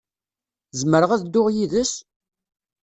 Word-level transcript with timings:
Zemreɣ 0.79 1.11
ad 1.11 1.21
dduɣ 1.23 1.47
yid-s? 1.55 1.93